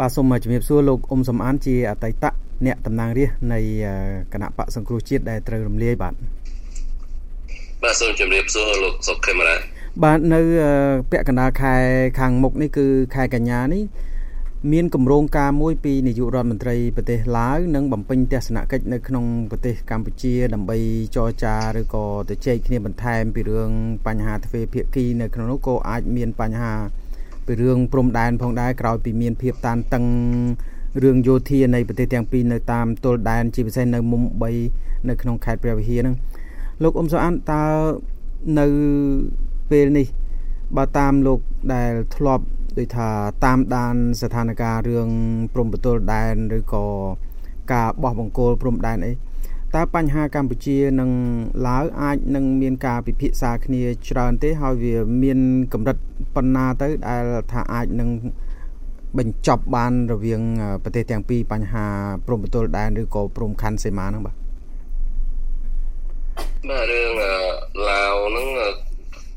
[0.00, 2.24] បាទសូមជំរាបសួរលោកអ៊ុំសំអានជាអតីត
[2.66, 3.60] អ្នកតំណាងរាស្ត្រនៃ
[4.32, 6.14] គណៈបកសង្គ្រោះជាតិដែលត្រូវរំលាយបាទ
[7.82, 9.56] បាទសូមជំរាបសួរលោកសុកខេមរា
[10.04, 10.40] បាទនៅ
[11.10, 11.74] ពាក់កណ្ដាលខែ
[12.18, 13.82] ខាងមុខនេះគឺខែកញ្ញានេះ
[14.72, 20.78] មានគម្រោងការមួយពីនាយករដ្ឋមន្ត្រីប្រទេសឡាវនឹងបំពេញទស្សនកិច្ចនៅក្នុងប្រទេសកម្ពុជា ដើម្បី
[21.16, 23.70] ចរចាឬក៏ទៅជែកគ្នាបន្ថែមពីរឿង
[24.06, 26.74] បញ្ហាទ្វេភាគីនៅក្នុងនោះក៏អាចមានបញ្ហា
[27.46, 30.04] ពីរឿងព្រំដែនផងដែរក្រោយពីមានភាពតានតឹង
[31.02, 34.22] រឿងយោធានៃប្រទេសទាំងពីរនៅតាមទល់ដែនជាពិសេសនៅមុំ
[34.66, 36.16] 3នៅក្នុងខេត្តព្រះវិហារហ្នឹង
[36.82, 37.64] លោកអ៊ុំសុអានតើ
[38.58, 38.66] នៅ
[39.70, 40.06] ពេលនេះ
[40.76, 41.40] បើតាមលោក
[41.74, 42.44] ដែលធ្លាប់
[42.78, 43.08] ដូចថា
[43.44, 45.08] តាមដានស្ថានភាពរឿង
[45.54, 46.84] ព្រំប្រទល់ដែនឬក៏
[47.72, 49.12] ការបោះបង្គោលព្រំដែនអី
[49.74, 51.10] តើបញ្ហាកម្ពុជានិង
[51.66, 55.38] ឡាវអាចនឹងមានការពិភាក្សាគ្នាច្រើនទេហើយវាមាន
[55.72, 55.96] កម្រិត
[56.34, 58.10] ប៉ុណ្ណាទៅដែលថាអាចនឹង
[59.18, 60.40] បញ្ចប់បានរវាង
[60.82, 61.86] ប្រទេសទាំងពីរបញ្ហា
[62.26, 64.36] ព្រំប្រទល់ដែនឬក៏ព្រំខណ្ឌសីមាហ្នឹងបាទ
[66.68, 67.10] បាទរឿង
[67.88, 68.48] ឡាវហ្នឹង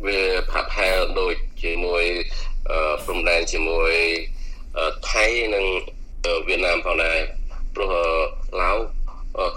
[0.05, 0.19] វា
[0.51, 2.03] ផាប់ហែលដូចជាមួយ
[3.05, 3.91] ព្រំដែនជាមួយ
[5.09, 5.65] ថៃនិង
[6.47, 7.17] វៀតណាមផងដែរ
[7.75, 7.91] ព្រោះ
[8.61, 8.77] ឡាវ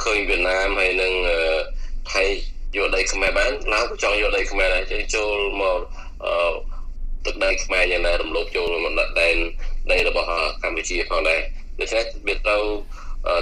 [0.04, 1.14] ឃើញវៀតណាមហើយនឹង
[2.12, 2.24] ថៃ
[2.76, 5.80] យកដីខ្មែរបានឡាវក៏ចង់យកដីខ្មែរដែរចឹងចូលមក
[7.26, 9.38] ទឹកដីខ្មែរយ៉ាងណារំលោភចូលមកដាក់ដែន
[9.92, 10.28] ដីរបស់
[10.64, 11.40] កម្ពុជាផងដែរ
[11.80, 12.64] ដូច្នេះវាត្រូវ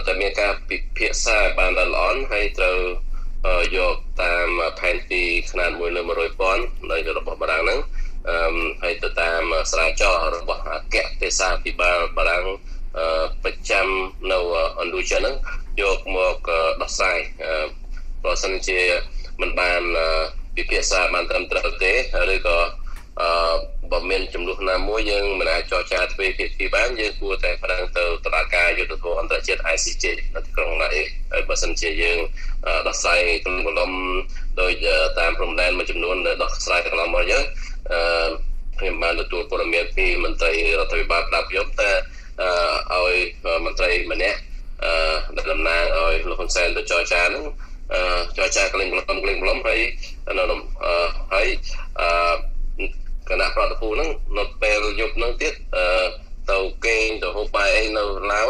[0.06, 2.78] តែមានការពិភាក្សាបានដល់ល្អហើយត្រូវ
[3.78, 4.48] យកតាម
[4.80, 6.02] ផែនទីຂະຫນາດ1លើ
[6.45, 7.80] 100,000នៃរបស់បារាំងហ្នឹង
[8.30, 12.45] អឺហើយទៅតាមស្រាវជ្រាវរបស់អគ្គទេសាភិបាលបារាំង
[13.44, 13.88] ប្រចាំ
[14.31, 14.39] នៅ
[14.81, 15.36] ឥណ្ឌូចិនហ្នឹង
[15.81, 16.37] យកមក
[16.83, 17.19] ដោះស្រាយ
[18.25, 18.81] បើសិនជា
[19.41, 19.83] មិនបាន
[20.57, 21.93] ពិភាក្សាបានត្រឹមត្រូវទេ
[22.35, 22.59] ឬក៏
[23.20, 23.31] អឺ
[23.93, 30.05] បើមានចំនួនណាមួយយើងមិនអាចចរចាទ្វេភាគីបានយើងគួរតែប្រឹងទៅតុលាការយុទ្ធភ័ពអន្តរជាតិ ICJ
[30.35, 32.19] នៅទីក្រុងឡាអេហើយបើសិនជាយើង
[32.87, 33.92] ដោះស្រាយក្នុងកលំ
[34.61, 34.73] ដោយ
[35.19, 37.45] តាមព្រំដែនមួយចំនួនដោះស្រាយកន្លងមកយើង
[37.92, 38.29] អឺ
[38.79, 41.91] ខ្ញុំបានទទួលព័ត៌មានពីមន្ត្រីរដ្ឋាភិបាលដាប់យប់តែ
[42.92, 43.14] ឲ្យ
[43.64, 44.48] មន្ត្រីម្នាក់អឺ
[45.50, 47.44] តំណាងឲ្យលោកហ៊ុនសែនទៅចរចាហ្នឹង
[47.92, 48.00] អឺ
[48.36, 49.80] ចរចាក្លែងក្លំក្លែងក្លំហើយ
[50.39, 50.44] នៅ
[51.33, 51.46] ហើយ
[52.00, 52.08] អឺ
[53.28, 54.08] គណៈប្រតិភូហ្នឹង
[54.39, 55.84] នៅពេលយប់ហ្នឹងទៀតអឺ
[56.50, 58.02] ទៅគេងទៅហូបបាយអីនៅ
[58.33, 58.48] ឡាវ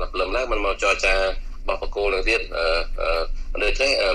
[0.00, 1.14] ដល់ព្រលឹមឡើងមិនមកចរចា
[1.68, 4.10] បោះបកគោនឹងទៀតអឺដូច្នេះអឺ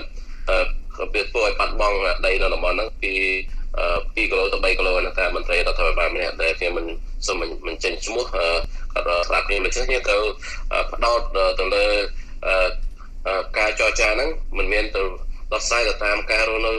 [1.14, 3.14] វាធ្វើឲ្យបាត់បង់ដីនៅតំបន់ហ្នឹងពី
[3.80, 6.86] 2គីឡូទៅ3គីឡូនៅតាមមន្ត្រីរដ្ឋាភិបាលម្នាក់ដែលខ្ញុំមិន
[7.28, 7.36] សូម
[7.68, 10.18] មិនចេញឈ្មោះគាត់ស្រាប់ខ្ញុំដូច្នេះយើងទៅ
[10.94, 11.20] ផ្ដោត
[11.60, 11.86] ទៅលើ
[13.58, 15.04] ការចរចាហ្នឹងមិនមានទៅ
[15.54, 16.74] ដោះស្រាយទៅតាមការរស់នៅ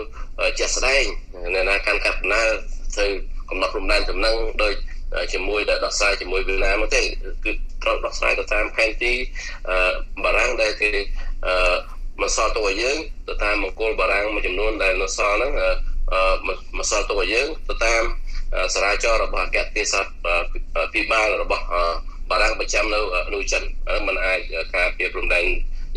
[0.58, 1.04] ជាក់ស្ដែង
[1.56, 2.42] នៅណាកាន់កាប់ណា
[2.98, 3.06] ទៅ
[3.50, 4.72] កំណត់រំដែនចំណងដោយ
[5.32, 7.02] ជាមួយដែលដោះស្រាយជាមួយវៀតណាមទេ
[7.44, 9.12] គឺត្រូវដោះស្រាយទៅតាមផែនទី
[10.24, 10.90] បារាំងដែលគេ
[12.20, 12.98] មកសល់ទៅឲ្យយើង
[13.28, 15.52] ទៅតាមមង្គលបារាំងមួយចំនួនដែលនៅសល់ហ្នឹង
[16.76, 18.02] មកសល់ទៅឲ្យយើងទៅតាម
[18.74, 19.94] សារាចររបស់អគ្គទេស
[20.92, 21.64] ពិបាលរបស់
[22.30, 23.00] បារាំងប្រចាំនៅ
[23.34, 23.62] នូចិន
[24.06, 24.38] มันអាច
[24.74, 25.44] ការពៀព្រំដែន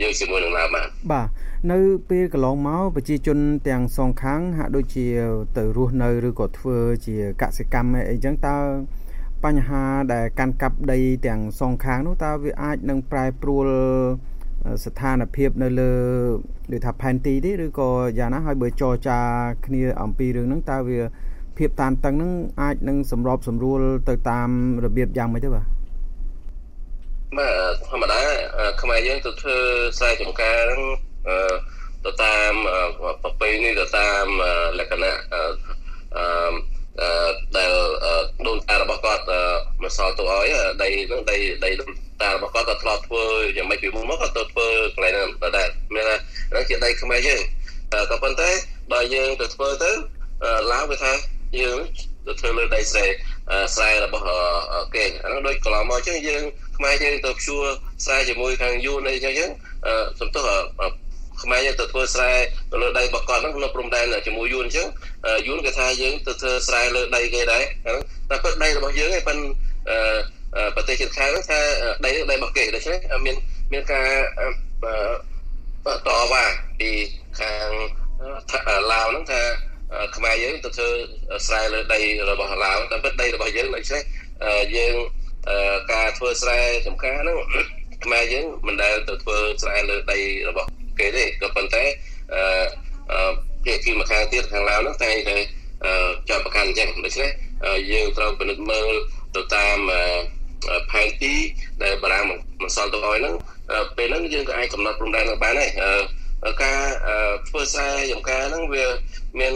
[0.02, 1.28] យើងជាមួយនឹងឡាវបានបាទ
[1.72, 1.80] នៅ
[2.10, 3.40] ពេលកន្លងមកប្រជាជន
[3.70, 5.08] ទាំងសងខាងហាក់ដូចជា
[5.58, 8.58] ទៅរស់នៅឬក៏ធ្វើជាកសិកម្មអីចឹងតើ
[9.46, 9.84] បញ្ហា
[10.14, 13.68] ដែលកាន់កាប់ដីទាំងសងខាងនោះតើវាអាចនឹងប្រែប្រួល
[14.84, 15.92] ស្ថានភាពនៅលើ
[16.72, 17.90] ដូចថាផែនទីទេឬក៏
[18.20, 19.20] យ៉ាងណាហើយបើចរចា
[19.66, 21.00] គ្នាអំពីរឿងហ្នឹងតើវា
[21.58, 22.32] ភាពតានតឹងហ្នឹង
[22.62, 24.50] អាចនឹងសម្របសម្រួលទៅតាម
[24.86, 25.66] របៀបយ៉ាងម៉េចទៅបាទ
[27.38, 28.22] បាទធម្មតា
[28.82, 29.58] ខ្មែរយើងទៅធ្វើ
[29.98, 30.82] ស្រែចម្ការហ្នឹង
[32.06, 32.54] ទៅតាម
[33.24, 34.26] ប្រពៃនេះទៅតាម
[34.80, 36.24] លក្ខណៈអឺ
[37.58, 37.72] ដែល
[38.48, 39.24] ដូនតារបស់គាត់
[39.84, 40.48] មកសល់ទៅឲ្យ
[40.82, 41.72] ដីហ្នឹងដីដី
[42.22, 43.24] តារបស់គាត់ក៏ធ្លាប់ធ្វើ
[43.58, 46.16] យ៉ាងម៉េចពីមុនមកក៏ទៅធ្វើកន្លែងហ្នឹងដែរមានថា
[46.52, 47.42] ហ្នឹងជាដីខ្មែរយើង
[48.12, 48.50] ក៏ប៉ុន្តែ
[48.94, 49.92] ដល់យើងទៅធ្វើទៅ
[50.72, 51.14] ឡាវវាថា
[51.62, 51.80] យើង
[52.28, 53.06] ទៅធ្វើលើដីស្រែ
[53.76, 54.26] ស្រែរបស់
[54.96, 56.44] គេអានោះដូចកន្លងមកអញ្ចឹងយើង
[56.78, 57.64] ខ្មែរយើងទៅព្យួរ
[58.06, 59.52] ស្រែជាមួយខាងយូនអីអញ្ចឹងយើង
[60.20, 60.48] សំទោស
[61.44, 62.32] ខ្មែរយើងទៅធ្វើស្រែ
[62.72, 64.88] ទៅលើដីបកកហ្នឹងនៅព្រំដែនជាមួយយូនអញ្ចឹង
[65.48, 67.64] យូនគេថាយើងទៅធ្វើស្រែលើដីគេដែរ
[68.30, 69.38] តែពិតដីរបស់យើងឯងប៉ិន
[70.76, 71.60] ប្រទេសជិតខាងថា
[72.06, 73.36] ដីដីរបស់គេដូច្នេះមាន
[73.74, 74.10] មានការ
[76.08, 76.46] តវ៉ា
[76.80, 76.90] ពី
[77.40, 77.70] ខាង
[78.92, 79.42] ឡាវហ្នឹងថា
[80.16, 80.90] ខ្មែរយើងទៅធ្វើ
[81.48, 82.00] ស្រែលើដី
[82.30, 84.02] របស់ឡាវតែពិតដីរបស់យើងដូច្នេះ
[84.78, 84.96] យើង
[85.94, 87.38] ការធ្វើស្រែចំការហ្នឹង
[88.06, 90.68] ខ្មែរយើងមិនដែលទៅធ្វើស្រែលើដីរបស់
[91.00, 91.84] គេទេក៏ប៉ុន្តែ
[92.34, 93.32] អឺ
[93.64, 95.38] ភាគីម្ខាងទៀតខាងឡាវហ្នឹងតែងតែ
[96.30, 97.30] ចាប់ប្រកាន់អញ្ចឹងដូច្នេះ
[97.92, 98.94] យើងត្រូវពិនិត្យមើល
[99.36, 99.78] ទៅតាម
[100.92, 101.34] ផែនទី
[101.84, 103.36] ដែលបារាំងមិនសល់ទៅឲ្យហ្នឹង
[103.98, 105.70] ពេលហ្នឹងយើងក៏អាចកំណត់ព្រំដែនបានដែរ
[106.64, 106.80] ការ
[107.48, 108.86] ធ្វើខ្សែចំការហ្នឹងវា
[109.40, 109.54] មាន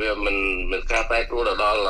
[0.00, 0.36] វាមិន
[0.70, 1.82] មិនការប្រែប្រួលដល់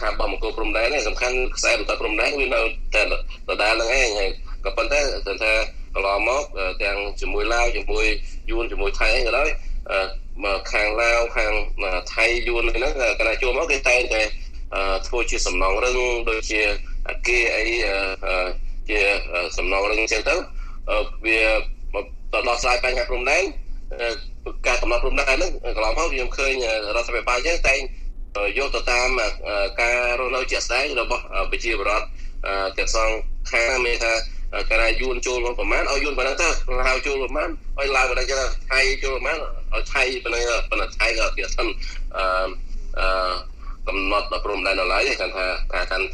[0.00, 2.60] ខាងបោះមង្គលព្រំដែននេះសំខាន់ខ្សែបន្តព្រំដែនវានៅ
[2.94, 3.02] តែ
[3.48, 4.30] ដដែលហ្នឹងឯងហើយ
[4.64, 5.52] ក៏ប៉ុន្តែគឺថា
[5.94, 6.42] កន្លងមក
[6.82, 8.06] ទាំងជាមួយឡាវជាមួយ
[8.50, 9.48] យួនជាមួយថៃអីក៏ដោយ
[10.44, 11.52] មកខាងឡាវខាង
[12.14, 14.22] ថៃយួនហ្នឹងកណ្ដាចូលមកគេតែងតែ
[15.06, 15.96] ធ្វើជាសំណងរឹង
[16.30, 16.60] ដូចជា
[17.08, 17.64] អាគារអី
[18.88, 18.98] ជា
[19.58, 20.36] សំណងរឹងអញ្ចឹងទៅ
[21.26, 21.38] វា
[22.32, 23.44] ទៅដោះស្រាយបញ្ហាព្រំដែន
[24.66, 26.52] ការកំណត់ព្រំដែនហ្នឹងកន្លងមកខ្ញុំឃើញ
[26.96, 27.80] រដ្ឋាភិបាលយើងតែង
[28.58, 29.08] យកទៅតាម
[29.80, 32.06] ការរស់នៅជាក់ស្ដែងរបស់ប្រជាពលរដ្ឋ
[32.78, 33.10] ទាំងសង
[33.52, 34.12] ខាងមានថា
[34.70, 36.48] កាលយួនចូលមកប្រមាណឲ្យយួនប៉ុណ្ណឹងទៅ
[36.86, 39.36] ហៅចូលប្រមាណឲ្យឡើងប៉ុណ្ណឹងចឹងថៃចូលប្រមាណ
[39.74, 41.64] ឲ្យថៃប៉ុណ្ណឹងប៉ុន្តែថៃក៏គេថា
[42.16, 42.24] អឺ
[42.98, 43.32] អឺ
[43.88, 46.06] កំណត់ដល់ព្រំដែនដល់ហើយគាត់ថាការកាន់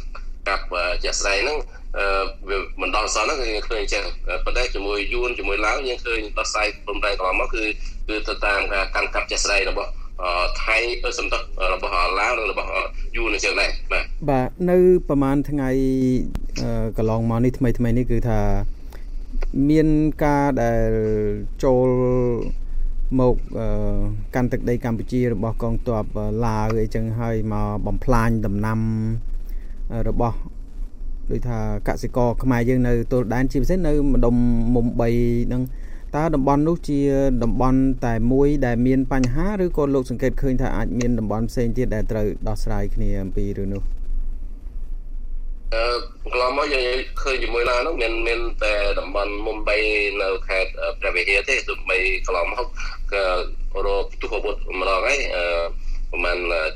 [0.47, 0.63] កាប់
[1.03, 1.57] ជាក់ស្ដែងហ្នឹង
[1.97, 2.05] អឺ
[2.49, 4.03] វាមិនដល់សោះហ្នឹងគឺឃើញចឹង
[4.45, 7.63] ប៉ុន្តែជាមួយយួនជាមួយឡាវយើងឃើញដោះស្រាយព្រំដែនកន្លងមកគឺ
[8.07, 9.89] គឺទៅតាមការកាន់កាប់ជាក់ស្ដែងរបស់
[10.63, 10.77] ថៃ
[11.17, 11.39] សំដៅ
[11.73, 12.69] របស់ឡាវនិងរបស់
[13.15, 14.77] យូនអញ្ចឹងដែរបាទបាទនៅ
[15.09, 15.69] ប្រហែលថ្ងៃ
[16.97, 18.39] កន្លងមកនេះថ្មីថ្មីនេះគឺថា
[19.69, 19.87] មាន
[20.23, 20.91] ការដែល
[21.63, 21.87] ចូល
[23.19, 23.35] មក
[24.35, 26.05] កាន់ទឹកដីកម្ពុជារបស់កងទ័ព
[26.45, 28.79] ឡាវអីចឹងហើយមកបំផ្លាញដំណាំ
[30.07, 30.37] របស់
[31.31, 34.35] ដូចថាកសិករខ្មែរយើងនៅទល់ដែនជាពិសេសនៅម្ដុំ
[34.75, 35.63] មុំ3ហ្នឹង
[36.15, 36.99] តើតំបន់នោះជា
[37.43, 43.83] តំបន់តែមួយដែលមានបញ្ហាឬក៏លោកសង្កេតឃើញថាអាចមានតំបន់ផ្សេងទៀតដែលត្រូវដោះស្រាយគ្នាអំពីរឿងនោះ
[45.75, 46.01] អឺក
[46.39, 46.83] ន្លងមកយើង
[47.21, 49.77] ឃើញជាមួយឡាននោះមានមានតែតំបន់មុំបី
[50.21, 52.67] នៅខេត្តព្រះវិហារទេទោះបីកន្លងមក
[53.11, 53.23] ក៏
[53.85, 55.43] រកទុះអាវុធម្ដងហើយអឺ
[56.11, 56.69] ប្រហែល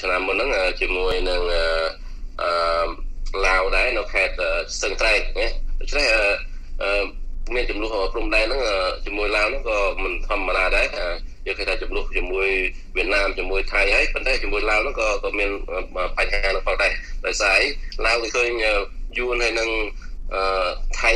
[0.00, 1.42] ឆ្នាំមុនហ្នឹងជាមួយនឹង
[2.42, 2.50] អឺ
[3.46, 4.34] ឡាវដែរនៅខេត្ត
[4.76, 5.46] ស្ទឹងត្រែងណា
[5.80, 6.06] ដូច្នេះ
[6.82, 7.02] អឺ
[7.54, 8.62] មានចំនួនព្រំដែនហ្នឹង
[9.04, 10.86] ជាមួយឡាវហ្នឹងក៏មិនធម្មតាដែរ
[11.46, 12.48] យើងគេថាចំនួនជាមួយ
[12.96, 15.50] វៀតណាមជាមួយថៃហើយប៉ុន្តែជាមួយឡាវហ្នឹងក៏ក៏មាន
[16.16, 16.92] បញ្ហាហ្នឹងផងដែរ
[17.26, 18.50] ដោយសារអីឡាវគេឃើញ
[19.18, 19.70] យួនហើយនឹង
[21.00, 21.12] ថៃ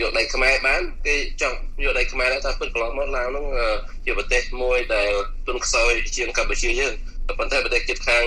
[0.00, 3.46] យកដីខ្មែរបានគេចង់យកដីខ្មែរដែរតែពិតកន្លងមកឡាវហ្នឹង
[4.04, 5.10] ជាប្រទេសមួយដែល
[5.46, 6.94] ទុនខ្សោយជាងកម្ពុជាយើង
[7.38, 8.24] ប៉ុន្តែប្រទេសជិតខាង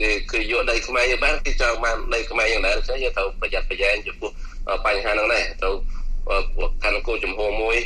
[0.00, 4.30] គេគឺយកដីខ្មែរយើងបានគេចង់បានដីខ្មែរយ៉ាងដែរអញ្ចឹងយើងត្រូវប្រយ័ត្នប្រយែងចំពោះ
[4.86, 5.74] បញ្ហាហ្នឹងដែរត្រូវ
[6.82, 7.76] កាន់គោលចំហមួយ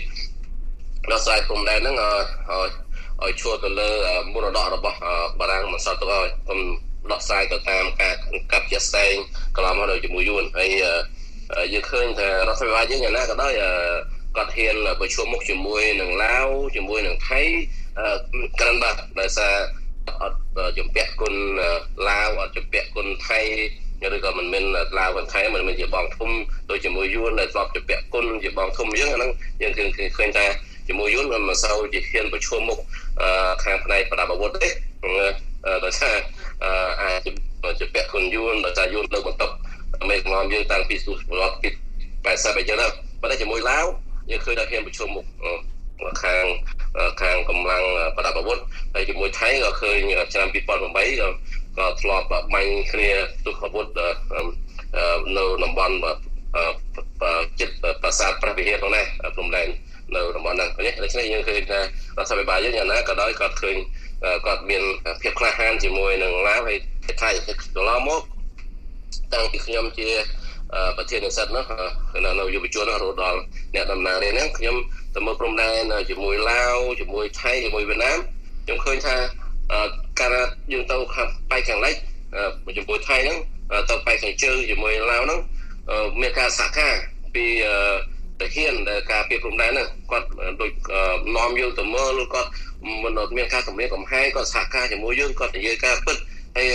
[1.12, 2.70] ដល់ស្រាយព្រំដែនហ្នឹងឲ្យ
[3.22, 3.90] ឲ្យឈួរទៅលើ
[4.32, 4.98] មរតករបស់
[5.40, 6.58] បារាំងមិនសល់ទៅឲ្យកុំ
[7.12, 8.14] ដោះស្រាយទៅតាមការ
[8.52, 9.14] កាប់ជាស្ដែង
[9.56, 10.70] កន្លងមកនៅជាមួយយួនហើយ
[11.72, 13.52] យើងឃើញថារដ្ឋាភិបាលយើងយ៉ាងណាក៏ដោយ
[14.36, 16.46] គាត់ហ៊ានប្រជុំមុខជាមួយនឹងឡាវ
[16.76, 17.40] ជាមួយនឹងថៃ
[18.60, 19.54] ក្រិនបាទដោយសារ
[20.22, 20.38] អត់
[20.78, 21.34] ជំពាក់គុណ
[22.08, 23.40] ឡាវអត់ជំពាក់គុណថៃ
[24.14, 24.64] ឬក៏មិនមាន
[24.98, 26.30] ឡាវបន្ថែមមិនមានជាបងធំ
[26.70, 29.30] ដូចជាមួយយួនដែលធ្លាប់ជាពាក់គុណជាបងធំអញ្ចឹងអាហ្នឹង
[29.62, 29.84] យើងគឺ
[30.16, 30.46] ឃើញថា
[30.88, 32.78] ជាមួយយួនមិនសូវជាហ៊ានប្រឈមមុខ
[33.64, 34.68] ខាងផ្នែកប្រដាប់អាវុធទេ
[35.84, 36.16] ដោយសារ
[37.02, 39.54] អាចជាពាក់គុណយួនដោយសារយួនលើបន្ទប់
[40.10, 41.68] មេកំងយើងតាំងពីសុខរដ្ឋពី
[42.12, 42.86] 80អញ្ចឹងទៅ
[43.20, 43.86] ប៉ុន្តែជាមួយឡាវ
[44.30, 45.24] យើងឃើញថាហ៊ានប្រឈមមុខ
[46.22, 46.44] ខាង
[47.22, 47.84] ខាងកម្លាំង
[48.16, 48.58] ប្រដាប់អាវុធ
[48.94, 49.98] ហើយជាមួយថៃក៏ឃើញ
[50.32, 51.28] ឆ្នាំ2008ក៏
[51.78, 53.10] ក៏ធ្លាប់បាញ់គ្នា
[53.46, 53.86] ទុកអាវុធ
[55.36, 55.94] នៅតំបន់
[57.60, 59.68] ចិត្តប្រាសាទព្រះវិហារផងដែរព្រំដែន
[60.14, 61.82] នៅតំបន់ហ្នឹងនេះដូច្នេះយើងឃើញថារ
[62.22, 63.76] ដ្ឋាភិបាលយើងយ៉ាងណាក៏ដោយគាត់ឃើញ
[64.46, 64.82] គាត់មាន
[65.22, 66.78] ភាពក្លាហានជាមួយនឹងឡាវហើយ
[67.22, 67.30] ថៃ
[67.74, 68.22] កន្លងមក
[69.32, 70.08] តាំងពីខ្ញុំជា
[70.96, 71.64] ប្រធាននិស្សិតនោះ
[72.38, 73.40] នៅយុវជនរហូតដល់
[73.74, 74.76] អ្នកដំណើរនេះហ្នឹងខ្ញុំ
[75.14, 78.18] ទៅមើលព្រំដែនជាមួយឡាវជាមួយថៃជាមួយវៀតណាម
[78.64, 79.16] ខ្ញុំឃើញថា
[80.20, 80.34] កាល
[80.72, 81.94] យើងទៅខាងបែកខាងលិច
[82.76, 83.38] ជាមួយថៃហ្នឹង
[83.90, 85.40] ទៅបែកខាងជើងជាមួយឡាវហ្នឹង
[86.20, 86.94] មានការសហការ
[87.34, 87.44] ពី
[88.40, 90.26] តាហ៊ានដែលការពីព្រំដែនហ្នឹងគាត់
[90.60, 90.72] ដូច
[91.36, 92.50] នាំយើងទៅមើលគាត់
[93.02, 96.16] មិនមានការគម្រាមកំហែងគាត់សហការជាមួយយើងគាត់និយាយការពិត
[96.56, 96.68] ហើយ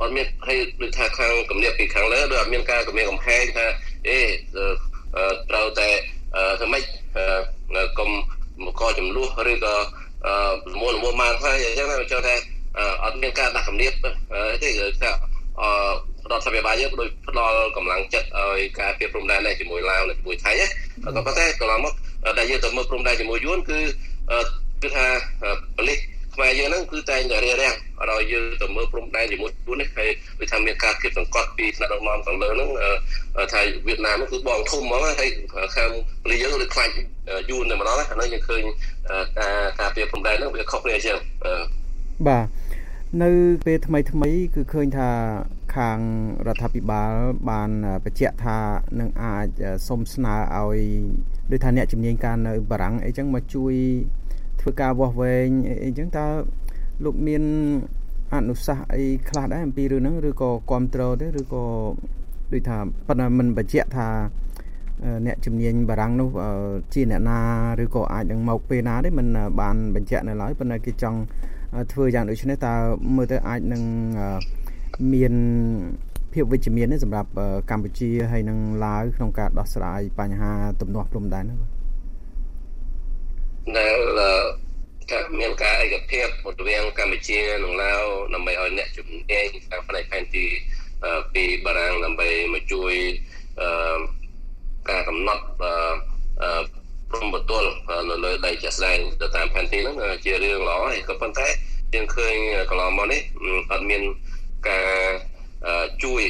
[0.00, 3.66] អត់មានហើយដូចថាខាងគម្រាមពីខាងលើដូចអត់មានការគម្រាមកំហែងថា
[4.08, 4.18] អេ
[5.50, 5.88] ត្រូវតែ
[6.58, 6.84] ធ្វើម៉េច
[7.98, 8.10] កុំ
[8.64, 9.74] មកកចំនួនឬក៏
[10.72, 12.34] លមលមបានហើយអញ្ចឹងខ្ញុំចង់ថា
[13.04, 13.92] អត់មានការដាក់កម្រិត
[14.62, 15.10] ទេគឺថា
[15.60, 15.62] អ
[16.30, 20.52] រដ្ឋាភិបាលយើងដូចផ្ដល់កម្លាំងចិត្តឲ្យការពីព្រំដែននេះជាមួយឡាវនិងជាមួយថៃ
[21.16, 21.94] ក៏ប៉ុន្តែកន្លងមក
[22.38, 23.78] ដែលយើងទៅមើលព្រំដែនជាមួយយួនគឺ
[24.82, 25.06] គឺថា
[25.76, 25.98] ប៉ូលីស
[26.34, 27.76] ខ្មែរយើងហ្នឹងគឺតែងតែរារាំង
[28.10, 32.70] ឲ្យយើងទៅមើលព្រំដែនជាមួយយួននេះហើយគឺថាមានការគិតសង្កត់ពីថ្នាក់ដឹកនាំខាងលើហ្នឹង
[33.52, 35.30] ថាវៀតណាមគឺបងធំហ្មងហើយ
[35.76, 35.90] ខាង
[36.22, 36.90] ប៉ូលីសយើងដូចខ្លាច
[37.50, 38.62] យួនតែម្ដងហ្នឹងយើងឃើញ
[39.38, 41.18] ការការពីព្រំដែនហ្នឹងវាខុសគ្នាអញ្ចឹង
[42.28, 42.46] បាទ
[43.22, 43.30] នៅ
[43.64, 45.08] ពេលថ្មីថ្មីគឺឃើញថា
[45.76, 45.98] ខាង
[46.46, 47.12] រដ្ឋាភិបាល
[47.50, 47.70] បាន
[48.04, 48.58] បញ្ជាក់ថា
[49.00, 49.46] នឹងអាច
[49.88, 50.78] សុំស្នើឲ្យ
[51.50, 53.74] ដូចថាអ្នកជំនាញការនៅបារាំងអីចឹងមកជួយ
[54.60, 55.48] ធ្វើការវាស់វែង
[55.84, 56.26] អីចឹងតើ
[57.04, 57.42] លោកមាន
[58.34, 61.64] អនុសាសន៍អីខ្លះដែរអំពីរឿងហ្នឹងឬក៏គ្រប់គ្រងទេឬក៏
[62.52, 64.08] ដូចថាប៉ុន្តែមិនបញ្ជាក់ថា
[65.26, 66.30] អ្នកជំនាញបារាំងនោះ
[66.94, 67.38] ជាអ្នកណា
[67.84, 69.26] ឬក៏អាចនឹងមកពេលណាទេមិន
[69.60, 71.18] បានបញ្ជាក់នៅឡើយប៉ុន្តែគេចង់
[71.92, 72.74] ធ្វើយ៉ាងដូចនេះតើ
[73.16, 73.82] មើលទៅអាចនឹង
[75.12, 75.34] មាន
[76.32, 77.30] ភាពវិជ្ជមានទេសម្រាប់
[77.70, 81.60] កម្ពុជាហើយនិងឡាវក្នុងការដោះស្រាយបញ្ហាទំនាស់ព្រំដែនហ្នឹង
[83.76, 83.96] ដែល
[85.10, 86.26] ថាមានការឯកភាព
[86.60, 88.02] រវាងកម្ពុជានិងឡាវ
[88.34, 90.44] ដើម្បីឲ្យអ្នកជំនាញខាងផ្នែកផែនទី
[91.34, 92.94] ពីបារាំងដើម្បីមកជួយ
[94.90, 95.44] ការកំណត់
[97.10, 97.70] ព្រំបទល់
[98.10, 101.46] នៅលើដីជាក់ស្ដែងទៅតាមផែនទីហ្នឹងជារឿងល្អហើយក៏ប៉ុន្តែ
[101.94, 102.34] យើងឃើញ
[102.70, 103.20] កន្លងមកនេះ
[103.72, 104.02] អត់មាន
[104.68, 104.88] ការ
[106.04, 106.22] ជួយ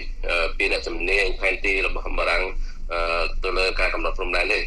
[0.56, 2.42] ពីអ្នកជំនាញផែនទីរបស់បារាំង
[3.44, 4.62] ទៅលើការកំណត់ព្រំដែននេះ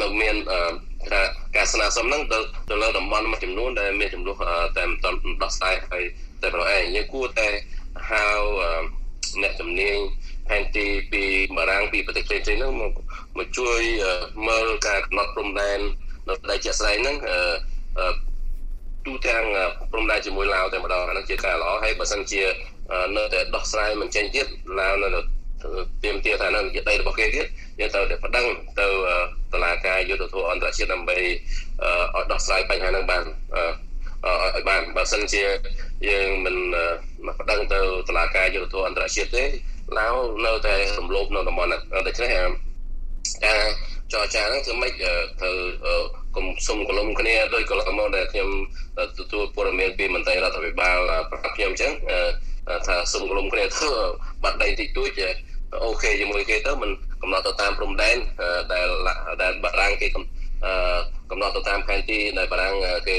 [0.00, 0.36] នៅមាន
[1.10, 1.20] ថា
[1.56, 2.38] ការស្នើសុំហ្នឹងទៅ
[2.70, 4.36] ទៅលើតំបន់មួយចំនួនដែលមានចំនួន
[4.76, 4.98] តែមិន
[5.42, 6.04] ដោះស្រាយហើយ
[6.42, 7.48] តែប៉ុណ្ណោះឯងយើងគួរតែ
[8.10, 8.24] ហៅ
[9.42, 9.96] អ្នកជំនាញ
[10.48, 11.22] ផែនទីពី
[11.56, 12.92] បារាំងពីប្រទេសផ្សេងៗហ្នឹងមក
[13.38, 13.80] មកជួយ
[14.48, 15.80] មើលការកំណត់ព្រំដែន
[16.28, 17.16] នៅដីជាក់ស្ដែងហ្នឹង
[19.06, 19.44] ទូទាំង
[19.92, 22.42] ព្រំដែនជាមួយឡាវតែម្ដងអានឹងជាការល្អហើយបើសិនជា
[23.16, 24.46] នៅតែដោះស្រាយមិនចេញទៀត
[24.80, 25.08] ឡាវនៅ
[26.04, 27.46] ទៀមទាថានឹងជាដីរបស់គេទៀត
[27.78, 28.46] យើងត្រូវតែប្តឹង
[28.80, 28.86] ទៅ
[29.52, 33.22] តុលាការយុទ្ធធម៌អន្តរជាតិដើម្បីឲ្យដោះស្រាយបញ្ហានឹងបាន
[34.56, 35.42] ឲ្យបានបើសិនជា
[36.08, 36.56] យើងមិន
[37.26, 39.44] មកប្តឹងទៅតុលាការយុទ្ធធម៌អន្តរជាតិទេ
[39.98, 40.14] ឡាវ
[40.46, 42.30] នៅតែរំលោភនៅតំបន់ហ្នឹងដូច្នេះ
[43.46, 43.62] ការ
[44.12, 45.98] ចរចាហ្នឹងធ្វើម៉េចត្រូវ
[46.36, 48.48] កុំសុំកលុំគ្នាដោយកន្លងមកដែលខ្ញុំ
[49.18, 50.96] ទទួលព័ត៌មានពីមន្ត្រីរដ្ឋាភិបាល
[51.30, 51.92] ប្រាប់ខ្ញុំអញ្ចឹង
[52.86, 53.92] ថាសុំកលុំគ្នាធ្វើ
[54.42, 55.20] បាត់ដីតិចតួច
[55.84, 56.90] អូខេជាមួយគេទៅមិន
[57.22, 58.16] កំណត់ទៅតាមព្រំដែន
[58.72, 58.88] ដែល
[59.42, 62.74] ដែលបារាំងគេកំណត់ទៅតាមផែនទីដែលបារាំង
[63.08, 63.16] គេ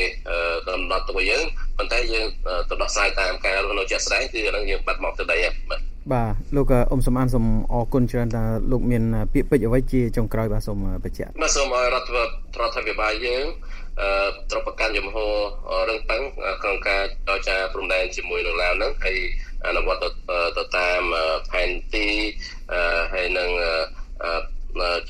[0.67, 1.43] កំណត់ទៅយើង
[1.77, 2.27] ប៉ុន្តែយើង
[2.69, 5.37] ទៅដោះស្រាយតាមការរស់នៅជាក់ស្ដែងគឺអានឹងយើងបាត់មកទៅដី
[5.69, 9.03] បាទបាទលោកអ៊ុំសំអានសូមអរគុណច្រើនថាលោកមាន
[9.33, 13.45] ពាក្យពេចន៍អ្វីជាចុងក្រោយបាទសូមបញ្ជាក់បាទសូមឲ្យរដ្ឋ រដ្ឋាភិបាលយើង
[14.01, 14.09] អឺ
[14.51, 15.33] ត្រូវប្រកាន់ជំហរ
[15.89, 16.21] រឹងប៉ឹង
[16.61, 19.17] ក្នុងការចរចាព្រំដែនជាមួយនឹងឡាវហ្នឹងហើយ
[19.67, 20.05] អនុវត្ត
[20.57, 21.01] ទៅតាម
[21.51, 22.07] ផែនទី
[23.13, 23.49] ហើយនឹង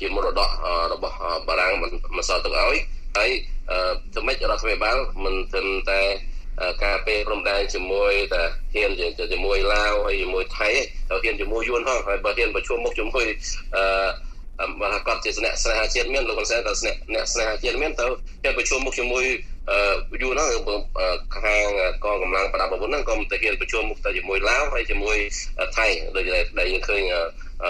[0.00, 0.50] ជាមរតក
[0.92, 1.16] របស់
[1.48, 1.74] បារាំង
[2.16, 2.76] មិនសល់ទុកឲ្យ
[3.16, 3.30] ហើយ
[4.14, 6.02] សម្រាប់រដ្ឋាភិបាលមិនត្រឹមតែ
[6.84, 8.42] ការពេលព្រំដែនជាមួយតែ
[8.74, 8.90] ហ៊ាន
[9.32, 10.68] ជាមួយឡាវហើយជាមួយថៃ
[11.08, 13.26] ទៅហ៊ានជាមួយយួនផងហើយបើហ៊ានប្រជុំមុខជាមួយ
[13.76, 13.84] អឺ
[14.80, 18.06] បើគាត់ជាស្នាក់ស្នេហាជាតិមានលោកកន្សែតស្នាក់អ្នកស្នេហាជាតិមានទៅ
[18.42, 19.24] ហ៊ានប្រជុំមុខជាមួយ
[20.22, 20.48] យូរហ្នឹង
[21.34, 21.66] ខាង
[22.04, 25.16] កងកម្លាំងប្រដាប់អាវុធហ្នឹងក៏ទៅហ៊ានប្រជុំមុខទៅជាមួយឡាវហើយជាមួយ
[25.76, 26.24] ថៃដូច
[26.58, 27.02] ដែលយើងឃើញ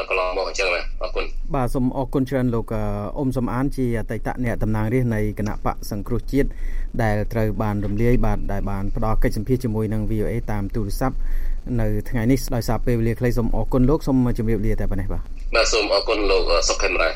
[0.09, 2.67] កន្លងមកអញ្ចឹងបាទអរគុណបាទសូមអរគុណច្រើនលោក
[3.17, 6.49] អ៊ុំសំអានជាអតីតអ្នកតំណាងរាស្ត្រនៃគណៈបកសង្គ្រោះជាតិ
[7.03, 11.17] ដែលត្រូវបានរំលាយបាទដែលបានផ្ដល់កិច្ចសម្ភារជាមួយនឹង VOA តាមទូរស័ព្ទ
[11.81, 15.23] នៅថ្ងៃនេះដោយសារពេលវេលាខ្លីសូមអរគុណលោកសូមជម្រាបលាតែប៉ុណ្ណេះបាទ
[15.55, 17.09] បាទសូមអរគុណលោកសុខខេមរា